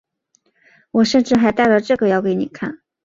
[0.89, 2.81] 我甚至还带了这个要给你看